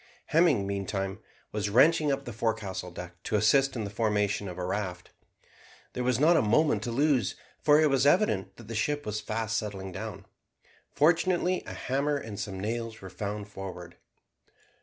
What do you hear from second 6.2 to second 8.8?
a moment to lose, for it was evident that the